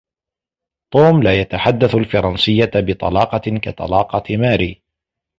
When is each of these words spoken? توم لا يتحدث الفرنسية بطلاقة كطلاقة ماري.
توم 0.93 1.23
لا 1.23 1.41
يتحدث 1.41 1.95
الفرنسية 1.95 2.69
بطلاقة 2.75 3.37
كطلاقة 3.57 4.37
ماري. 4.37 4.83